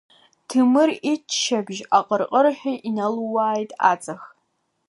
[0.47, 4.29] Ҭемыр иччабжь аҟыр-ҟырҳәа иналууааит аҵх уа.